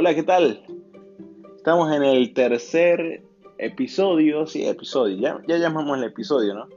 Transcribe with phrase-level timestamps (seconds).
[0.00, 0.62] Hola, ¿qué tal?
[1.56, 3.20] Estamos en el tercer
[3.58, 6.68] episodio, sí, episodio, ya, ya llamamos el episodio, ¿no?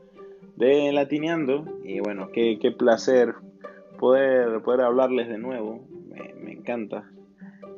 [0.58, 1.64] De Latineando.
[1.86, 3.34] Y bueno, qué, qué placer
[3.98, 5.88] poder, poder hablarles de nuevo.
[6.42, 7.10] Me, encanta.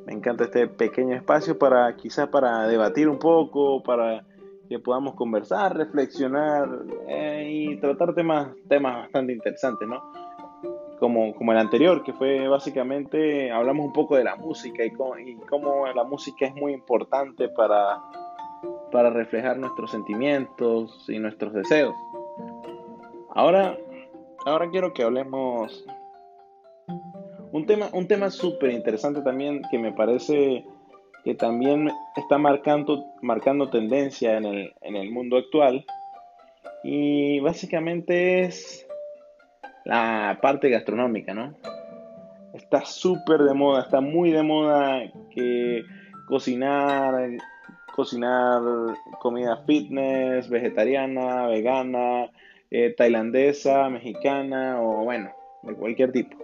[0.04, 4.24] Me encanta este pequeño espacio para quizás para debatir un poco, para
[4.68, 6.68] que podamos conversar, reflexionar
[7.06, 10.25] eh, y tratar temas, temas bastante interesantes, ¿no?
[10.98, 15.18] Como, como el anterior, que fue básicamente, hablamos un poco de la música y cómo,
[15.18, 18.00] y cómo la música es muy importante para,
[18.90, 21.94] para reflejar nuestros sentimientos y nuestros deseos.
[23.34, 23.76] Ahora,
[24.46, 25.84] ahora quiero que hablemos
[27.52, 30.64] un tema, un tema súper interesante también que me parece
[31.24, 35.84] que también está marcando, marcando tendencia en el, en el mundo actual.
[36.84, 38.85] Y básicamente es
[39.86, 41.54] la parte gastronómica, ¿no?
[42.52, 45.84] Está súper de moda, está muy de moda que
[46.26, 47.14] cocinar,
[47.94, 48.60] cocinar
[49.20, 52.30] comida fitness, vegetariana, vegana,
[52.70, 55.30] eh, tailandesa, mexicana o bueno,
[55.62, 56.36] de cualquier tipo.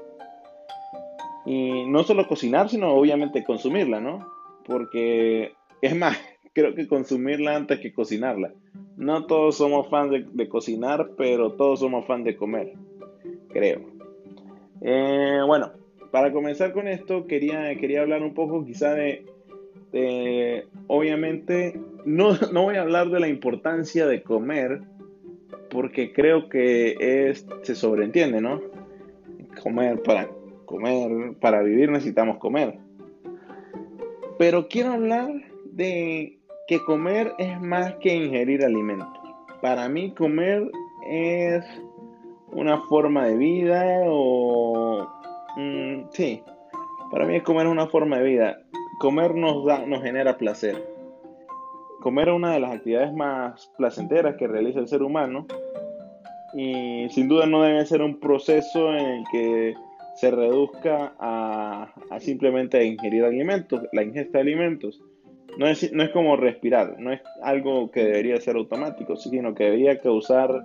[1.45, 4.27] Y no solo cocinar, sino obviamente consumirla, ¿no?
[4.65, 6.17] Porque es más,
[6.53, 8.53] creo que consumirla antes que cocinarla.
[8.97, 12.75] No todos somos fans de, cocinar, pero todos somos fans de comer,
[13.53, 13.81] creo.
[14.81, 15.73] Eh, bueno,
[16.11, 19.25] para comenzar con esto, quería, quería hablar un poco quizá de,
[20.89, 24.83] obviamente, no, no voy a hablar de la importancia de comer,
[25.71, 28.61] porque creo que es, se sobreentiende, ¿no?
[29.63, 30.29] Comer para
[30.67, 32.79] comer, para vivir necesitamos comer.
[34.39, 35.31] Pero quiero hablar
[35.73, 39.09] de que comer es más que ingerir alimentos.
[39.61, 40.71] Para mí comer
[41.07, 41.65] es
[42.53, 45.09] una forma de vida o...
[45.57, 46.43] Mm, sí,
[47.11, 48.59] para mí comer es una forma de vida.
[48.99, 50.83] Comer nos, da, nos genera placer.
[52.01, 55.47] Comer es una de las actividades más placenteras que realiza el ser humano
[56.55, 59.75] y sin duda no debe ser un proceso en el que
[60.17, 65.01] se reduzca a, simplemente ingerir alimentos, la ingesta de alimentos.
[65.59, 69.65] No es, no es como respirar, no es algo que debería ser automático, sino que
[69.65, 70.65] debería causar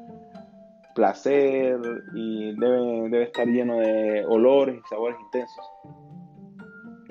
[0.98, 1.80] placer
[2.16, 5.66] y debe, debe estar lleno de olores y sabores intensos.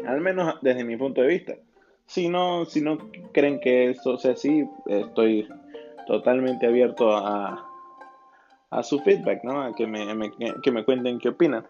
[0.05, 1.55] Al menos desde mi punto de vista.
[2.05, 2.99] Si no, si no
[3.33, 5.47] creen que eso sea así, estoy
[6.09, 7.65] totalmente abierto a,
[8.71, 9.63] a su feedback, ¿no?
[9.63, 10.05] A que me,
[10.63, 11.65] que me cuenten qué opinan.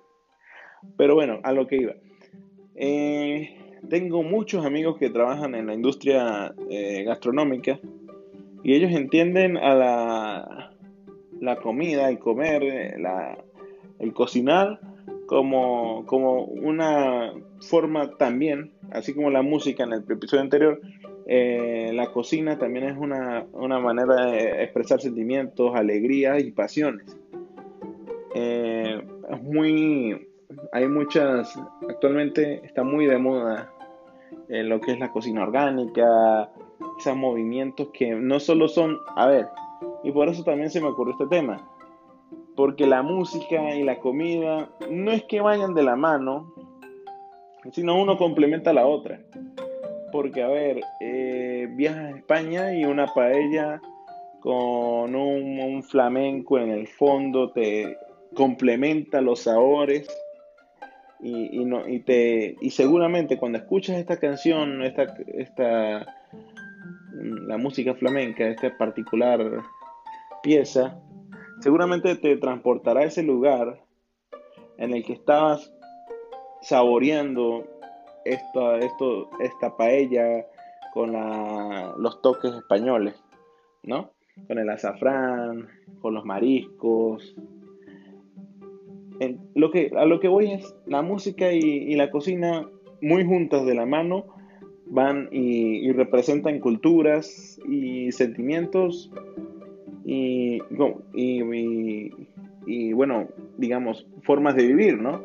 [0.96, 1.92] Pero bueno, a lo que iba.
[2.76, 7.78] Eh, tengo muchos amigos que trabajan en la industria eh, gastronómica
[8.62, 10.75] y ellos entienden a la,
[11.40, 12.96] la comida, el comer, eh,
[13.98, 14.80] el cocinar
[15.26, 20.80] como, como una forma también, así como la música en el episodio anterior,
[21.26, 27.16] la cocina también es una, una, manera de expresar sentimientos, alegrías y pasiones.
[28.32, 30.28] es muy,
[30.72, 31.58] hay muchas,
[31.88, 33.72] actualmente está muy de moda
[34.48, 36.50] eh, lo que es la cocina orgánica,
[36.98, 39.48] esos movimientos que no solo son, a ver,
[40.02, 41.68] y por eso también se me ocurrió este tema,
[42.54, 46.54] porque la música y la comida no es que vayan de la mano,
[47.72, 49.20] sino uno complementa a la otra.
[50.12, 53.80] Porque, a ver, eh, viajas a España y una paella
[54.40, 57.98] con un, un flamenco en el fondo te
[58.34, 60.08] complementa los sabores
[61.20, 66.06] y, no, y, te, y seguramente cuando escuchas esta canción, esta, esta,
[67.12, 69.40] mm, la música flamenca, esta particular
[70.46, 70.96] pieza,
[71.58, 73.82] seguramente te transportará a ese lugar
[74.78, 75.74] en el que estabas
[76.62, 77.64] saboreando
[78.24, 80.46] esta, esto, esta paella
[80.94, 81.12] con
[81.98, 83.20] los toques españoles,
[83.82, 84.12] ¿no?
[84.46, 85.68] Con el azafrán,
[86.00, 87.34] con los mariscos,
[89.54, 92.68] lo que, a lo que voy es la música y, la cocina
[93.02, 94.26] muy juntas de la mano
[94.86, 99.10] van y, representan culturas y sentimientos
[100.06, 100.62] y,
[102.66, 105.22] y, bueno, digamos, formas de vivir, ¿no?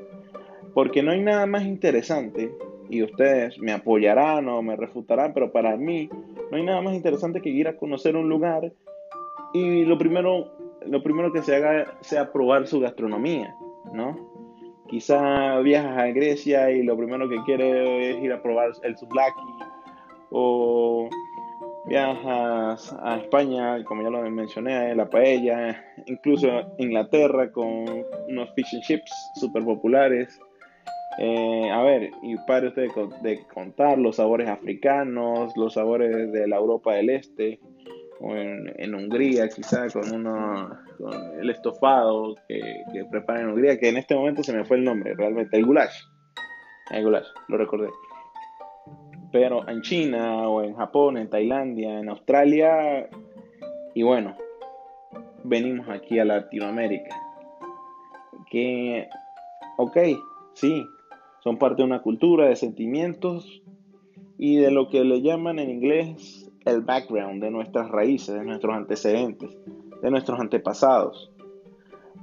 [0.73, 2.51] Porque no hay nada más interesante,
[2.89, 6.09] y ustedes me apoyarán o me refutarán, pero para mí
[6.49, 8.73] no hay nada más interesante que ir a conocer un lugar
[9.53, 10.51] y lo primero,
[10.85, 13.55] lo primero que se haga sea probar su gastronomía
[13.93, 14.17] ¿no?
[14.87, 19.39] Quizá viajas a Grecia y lo primero que quieres es ir a probar el souvlaki
[20.29, 21.09] o
[21.91, 26.47] viajas a España, como ya lo mencioné, la paella, incluso
[26.77, 27.85] Inglaterra con
[28.29, 30.39] unos fish and chips super populares
[31.17, 32.87] Eh, a ver, y pare usted
[33.21, 37.59] de, contar los sabores africanos, los sabores de la Europa del Este,
[38.21, 42.61] o en, Hungría quizá con uno, con el estofado que,
[42.93, 45.65] que preparan en Hungría, que en este momento se me fue el nombre, realmente, el
[45.65, 45.97] goulash.
[46.91, 47.89] El goulash, lo recordé.
[49.31, 53.09] Pero en China o en Japón, en Tailandia, en Australia,
[53.93, 54.35] y bueno,
[55.43, 57.15] venimos aquí a Latinoamérica.
[58.49, 59.07] Que,
[59.77, 59.97] ok,
[60.53, 60.83] sí,
[61.43, 63.61] son parte de una cultura, de sentimientos
[64.37, 68.75] y de lo que le llaman en inglés el background, de nuestras raíces, de nuestros
[68.75, 69.57] antecedentes,
[70.01, 71.31] de nuestros antepasados.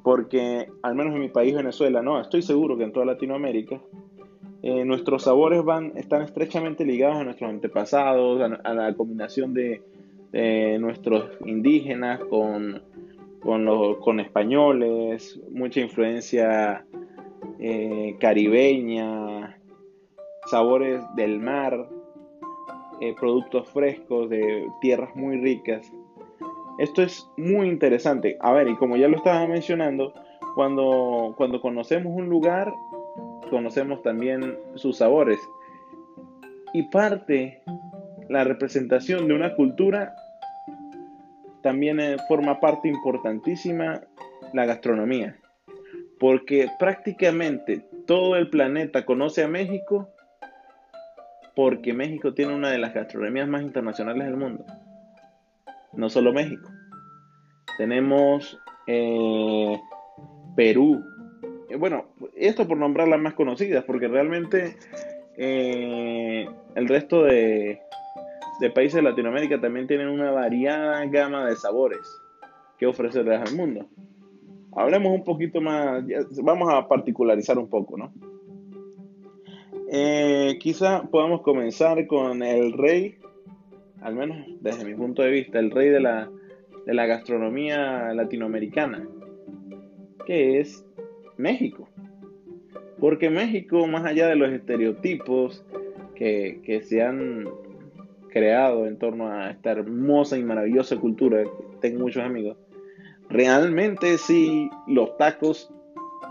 [0.05, 3.81] Porque, al menos en mi país, Venezuela, no, estoy seguro que en toda Latinoamérica,
[4.63, 9.83] eh, nuestros sabores van, están estrechamente ligados a nuestros antepasados, a, la combinación de,
[10.79, 12.83] nuestros indígenas con,
[13.41, 16.85] con, los, con españoles, mucha influencia
[17.61, 19.59] eh, caribeña,
[20.51, 21.89] sabores del mar,
[23.01, 25.91] eh, productos frescos de tierras muy ricas.
[26.79, 28.37] Esto es muy interesante.
[28.41, 30.15] A ver, y como ya lo estaba mencionando,
[30.55, 32.73] cuando, cuando conocemos un lugar,
[33.49, 35.39] conocemos también sus sabores.
[36.73, 37.63] Y parte,
[38.29, 40.15] la representación de una cultura,
[41.63, 44.01] también eh, forma parte importantísima
[44.53, 45.37] la gastronomía
[46.19, 50.09] porque prácticamente todo el planeta conoce a México
[51.55, 54.65] porque México tiene una de las gastronomías más internacionales del mundo.
[55.93, 56.71] No solo México.
[57.77, 59.81] Tenemos eh,
[60.55, 61.05] Perú.
[61.69, 62.07] Eh, bueno,
[62.37, 64.77] esto por nombrar las más conocidas, porque realmente
[65.37, 67.81] eh, el resto de,
[68.75, 72.01] países de Latinoamérica también tienen una variada gama de sabores
[72.79, 73.87] que ofrecerles al mundo
[74.79, 76.05] hablemos un poquito más,
[76.43, 78.13] vamos a particularizar un poco, ¿no?
[79.91, 83.17] Eh, quizá podamos comenzar con el rey,
[84.03, 86.31] al menos desde mi punto de vista, el rey de la,
[86.87, 89.09] de la gastronomía latinoamericana,
[90.27, 90.85] que es
[91.39, 91.89] México.
[93.01, 95.65] Porque México, más allá de los estereotipos
[96.15, 97.49] que, que se han
[98.29, 101.45] creado en torno a esta hermosa y maravillosa cultura,
[101.81, 102.57] tengo muchos amigos,
[103.31, 105.71] Realmente sí, los tacos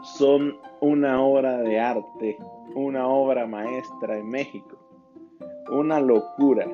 [0.02, 2.38] son una obra de arte,
[2.74, 4.80] una obra maestra en México.
[5.70, 6.68] Una locura.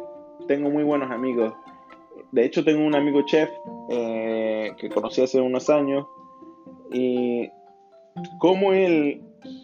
[0.48, 1.54] Tengo muy buenos amigos.
[2.32, 3.50] De hecho, tengo un amigo chef
[3.90, 6.08] eh, que conocí hace unos años
[6.92, 7.50] y
[8.40, 9.22] cómo él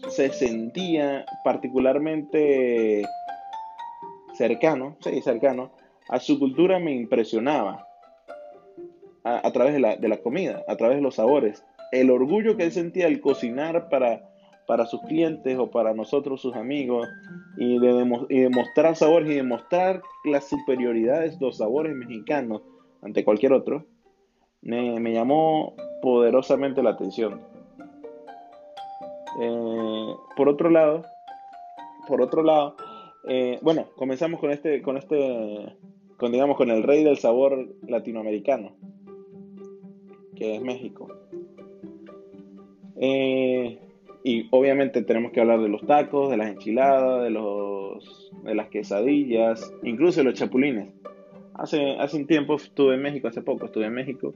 [0.09, 3.03] se sentía particularmente
[4.33, 5.71] cercano, sí, cercano,
[6.07, 7.85] a su cultura me impresionaba
[9.23, 11.63] a, través de la, de comida, a través de los sabores.
[11.91, 14.29] El orgullo que él sentía al cocinar para,
[14.65, 17.07] para sus clientes o para nosotros, sus amigos,
[17.57, 22.61] y de, y demostrar sabores y demostrar la superioridad de los sabores mexicanos
[23.01, 23.85] ante cualquier otro,
[24.61, 27.41] me llamó poderosamente la atención.
[29.39, 31.03] Eh, por otro lado,
[32.07, 32.75] por otro lado,
[33.27, 35.75] eh, bueno, comenzamos con este, con este,
[36.17, 38.71] con digamos, con el rey del sabor latinoamericano,
[40.35, 41.07] que es México.
[43.01, 43.79] Eh,
[44.23, 48.67] y obviamente tenemos que hablar de los tacos, de las enchiladas, de, los, de las
[48.69, 50.89] quesadillas, incluso de los chapulines.
[51.53, 54.33] Hace, hace un tiempo estuve en México, hace poco estuve en México,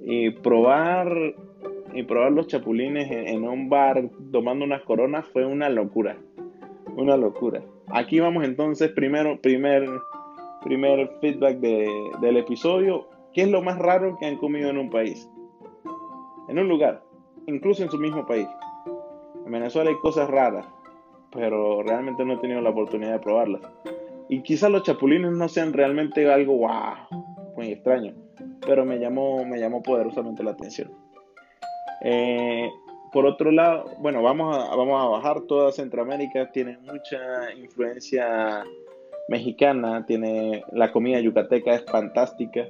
[0.00, 1.34] y probar,
[1.94, 6.16] y probar los chapulines en, un bar tomando unas coronas fue una locura.
[6.96, 7.62] Una locura.
[7.88, 9.88] Aquí vamos entonces, primero, primer,
[10.62, 13.08] primer feedback del episodio.
[13.32, 15.28] ¿Qué es lo más raro que han comido en un país?
[16.48, 17.02] en un lugar,
[17.46, 18.48] incluso en su mismo país.
[19.44, 20.66] En Venezuela hay cosas raras,
[21.30, 23.62] pero realmente no he tenido la oportunidad de probarlas.
[24.28, 27.22] Y quizás los chapulines no sean realmente algo wow,
[27.56, 28.14] muy extraño,
[28.66, 30.92] pero me llamó, me llamó poderosamente la atención.
[32.04, 32.70] Eh,
[33.12, 35.40] por otro lado, bueno, vamos a, vamos a bajar.
[35.42, 38.64] Toda Centroamérica tiene mucha influencia
[39.28, 42.66] mexicana, tiene la comida yucateca es fantástica.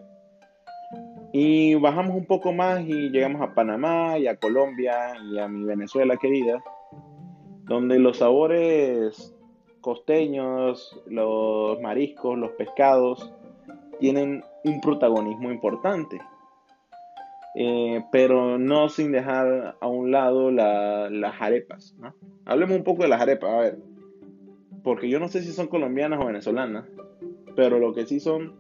[1.33, 5.65] Y bajamos un poco más y llegamos a Panamá y a Colombia y a mi
[5.65, 6.63] Venezuela querida,
[7.65, 9.35] donde los sabores
[9.81, 13.33] costeños, los mariscos, los pescados,
[13.99, 16.21] tienen un protagonismo importante.
[17.55, 21.97] Eh, pero no sin dejar a un lado las arepas.
[22.45, 23.79] Hablemos un poco de las arepas, a ver.
[24.83, 26.87] Porque yo no sé si son colombianas o venezolanas,
[27.57, 28.53] pero lo que sí son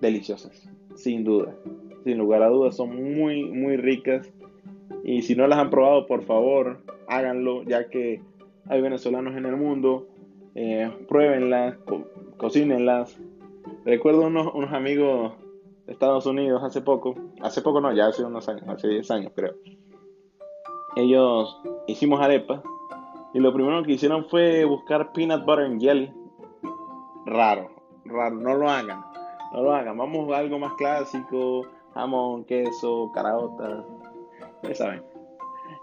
[0.00, 1.54] deliciosas sin duda.
[2.04, 4.30] Sin lugar a dudas, son muy, muy ricas.
[5.04, 8.20] Y si no las han probado, por favor, háganlo, ya que
[8.68, 10.06] hay venezolanos en el mundo,
[10.54, 12.04] eh, pruébenlas, co
[12.36, 13.18] cocínenlas.
[13.84, 15.32] Recuerdo unos, amigos
[15.88, 19.54] Estados Unidos hace poco, hace poco no, ya hace unos años, hace 10 años creo.
[20.96, 22.60] Ellos hicimos arepas
[23.32, 26.12] y lo primero que hicieron fue buscar peanut butter and jelly.
[27.24, 27.70] Raro,
[28.04, 29.02] raro, no lo hagan,
[29.52, 29.96] no lo hagan.
[29.96, 31.62] Vamos a algo más clásico,
[31.94, 33.84] jamón, queso, caraotas,
[34.62, 35.02] ya saben.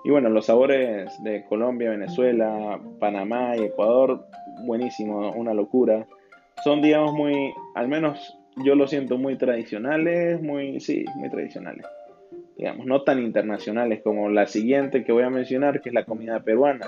[0.03, 4.23] Y bueno, los sabores de Colombia, Venezuela, Panamá y Ecuador,
[4.65, 6.05] buenísimo, una locura.
[6.63, 11.85] Son, digamos, muy, al menos yo lo siento muy tradicionales, muy, sí, muy tradicionales.
[12.57, 16.41] Digamos, no tan internacionales como la siguiente que voy a mencionar, que es la comida
[16.41, 16.87] peruana.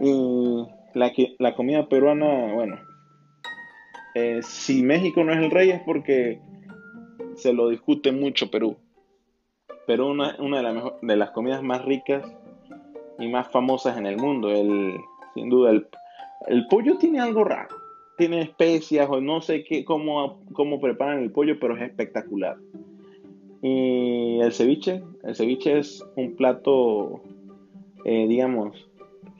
[0.00, 2.78] Y la, la comida peruana, bueno,
[4.14, 6.40] eh, si México no es el rey es porque
[7.34, 8.76] se lo discute mucho Perú.
[9.86, 12.24] Perú una, una de, las de las comidas más ricas
[13.18, 14.50] y más famosas en el mundo.
[14.50, 14.96] El,
[15.34, 15.86] sin duda, el,
[16.46, 17.81] el pollo tiene algo raro.
[18.22, 22.56] Tiene especias o no sé qué, cómo, cómo preparan el pollo, pero es espectacular.
[23.62, 27.20] Y el ceviche, el ceviche es un plato,
[28.04, 28.88] eh, digamos,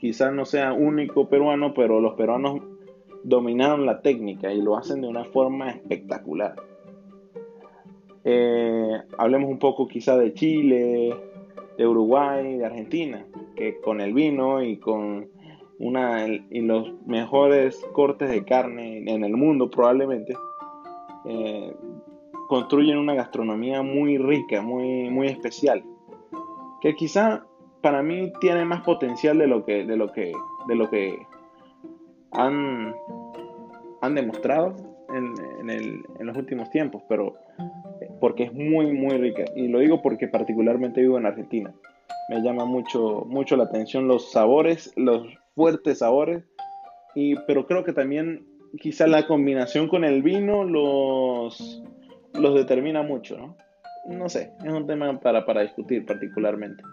[0.01, 2.61] quizás no sea único peruano, pero los peruanos
[3.23, 6.55] dominaron la técnica y lo hacen de una forma espectacular.
[8.25, 11.15] Eh, hablemos un poco quizá de Chile,
[11.77, 13.25] de Uruguay, de Argentina,
[13.55, 15.29] que con el vino y con
[15.79, 20.35] una y los mejores cortes de carne en el mundo probablemente
[21.25, 21.75] eh,
[22.47, 25.83] construyen una gastronomía muy rica, muy, muy especial,
[26.81, 27.45] que quizá
[27.81, 30.31] para mí tiene más potencial de lo que, de lo que,
[30.67, 31.25] de lo que
[32.31, 32.93] han,
[34.01, 34.75] han demostrado
[35.13, 37.35] en, en, los últimos tiempos, pero
[38.19, 39.45] porque es muy, muy rica.
[39.55, 41.73] Y lo digo porque particularmente vivo en Argentina.
[42.29, 46.43] Me llama mucho, mucho la atención los sabores, los fuertes sabores,
[47.15, 48.45] y, pero creo que también
[48.79, 51.83] quizá la combinación con el vino los,
[52.33, 53.55] los determina mucho, ¿no?
[54.07, 56.83] No sé, es un tema para, para discutir particularmente.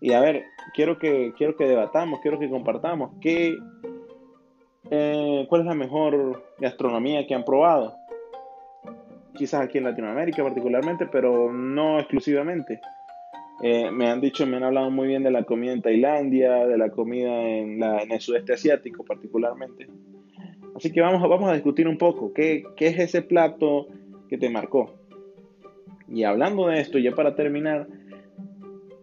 [0.00, 0.44] Y a ver,
[0.74, 3.56] quiero que, quiero que debatamos, quiero que compartamos qué,
[4.90, 7.94] eh, cuál es la mejor gastronomía que han probado.
[9.34, 12.80] Quizás aquí en Latinoamérica particularmente, pero no exclusivamente.
[13.62, 16.76] Eh, me han dicho, me han hablado muy bien de la comida en Tailandia, de
[16.76, 19.86] la comida en, la, en el sudeste asiático particularmente.
[20.74, 23.86] Así que vamos, vamos a discutir un poco qué, qué es ese plato
[24.28, 24.94] que te marcó.
[26.08, 27.86] Y hablando de esto, ya para terminar,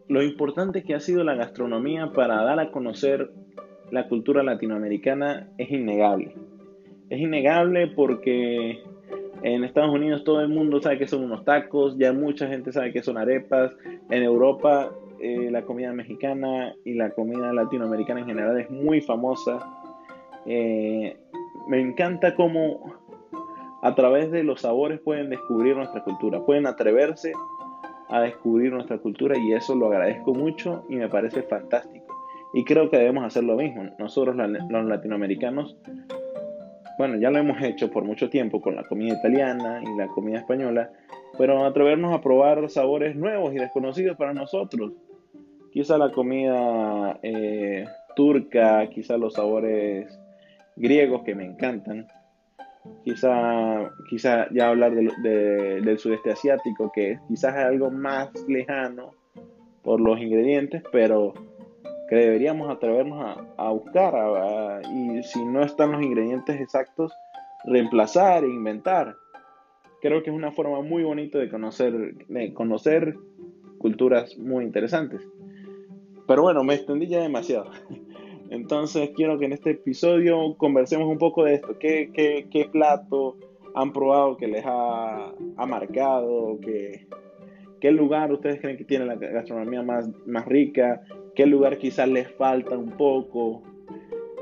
[0.09, 3.31] lo importante que ha sido la gastronomía para dar a conocer
[3.91, 6.33] la cultura latinoamericana es innegable.
[7.09, 8.83] Es innegable porque
[9.43, 12.91] en Estados Unidos todo el mundo sabe que son unos tacos, ya mucha gente sabe
[12.91, 13.75] que son arepas.
[14.09, 19.59] En Europa eh, la comida mexicana y la comida latinoamericana en general es muy famosa.
[20.45, 21.17] Eh,
[21.67, 22.93] me encanta cómo
[23.81, 27.33] a través de los sabores pueden descubrir nuestra cultura, pueden atreverse
[28.09, 32.05] a descubrir nuestra cultura y eso lo agradezco mucho y me parece fantástico.
[32.53, 33.83] Y creo que debemos hacer lo mismo.
[33.99, 35.77] Nosotros los latinoamericanos,
[36.99, 40.37] bueno, ya lo hemos hecho por mucho tiempo con la comida italiana y la comida
[40.39, 40.91] española,
[41.37, 44.91] pero atrevernos a probar sabores nuevos y desconocidos para nosotros.
[45.71, 50.19] Quizá la comida eh, turca, quizá los sabores
[50.75, 52.05] griegos que me encantan
[53.03, 59.11] quizá, quizá ya hablar del sudeste asiático, que quizás es algo más lejano
[59.83, 61.33] por los ingredientes, pero
[62.09, 67.13] que deberíamos atrevernos a, buscar y si no están los ingredientes exactos,
[67.65, 69.15] reemplazar e inventar.
[70.01, 73.15] Creo que es una forma muy bonita de conocer, de conocer
[73.77, 75.21] culturas muy interesantes.
[76.27, 77.71] Pero bueno, me extendí ya demasiado.
[78.49, 81.77] Entonces quiero que en este episodio conversemos un poco de esto.
[81.77, 82.09] ¿Qué,
[82.49, 83.37] qué, plato
[83.75, 85.33] han probado que les ha,
[85.67, 86.57] marcado?
[86.61, 87.05] ¿Qué,
[87.79, 91.01] ¿Qué lugar ustedes creen que tiene la gastronomía más, más rica?
[91.35, 93.63] ¿Qué lugar quizás les falta un poco?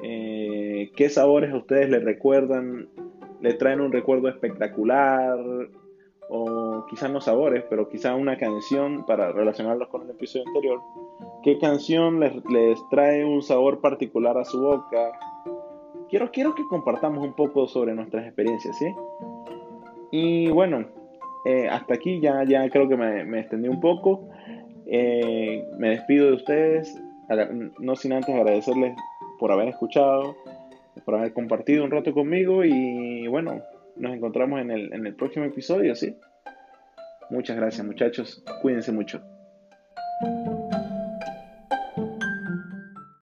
[0.04, 2.90] Eh, ¿Qué sabores a ustedes les recuerdan?
[3.42, 5.38] ¿Les traen un recuerdo espectacular?
[6.30, 10.80] O quizás no sabores, pero quizás una canción para relacionarlos con el episodio anterior
[11.44, 12.34] ¿Qué canción les,
[12.90, 15.18] trae un sabor particular a su boca?
[16.10, 18.94] Quiero, quiero que compartamos un poco sobre nuestras experiencias, ¿sí?
[20.12, 20.86] Y bueno,
[21.48, 24.28] eh, hasta aquí ya, ya creo que me, extendí un poco.
[24.86, 27.02] Eh, me despido de ustedes,
[27.80, 28.98] no sin antes agradecerles
[29.40, 30.36] por haber escuchado,
[31.06, 33.62] por haber compartido un rato conmigo y bueno,
[33.96, 36.18] nos encontramos en el, en el próximo episodio, ¿sí?
[37.30, 39.22] Muchas gracias muchachos, cuídense mucho.